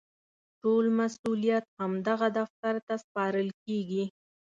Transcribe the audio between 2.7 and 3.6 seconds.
ته سپارل